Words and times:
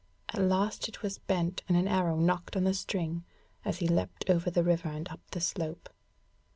At 0.33 0.41
last 0.41 0.87
it 0.89 1.03
was 1.03 1.19
bent 1.19 1.61
and 1.67 1.77
an 1.77 1.87
arrow 1.87 2.17
nocked 2.17 2.55
on 2.57 2.63
the 2.63 2.73
string, 2.73 3.23
as 3.63 3.77
he 3.77 3.87
leapt 3.87 4.27
over 4.31 4.49
the 4.49 4.63
river 4.63 4.87
and 4.89 5.07
up 5.09 5.19
the 5.29 5.39
slope. 5.39 5.89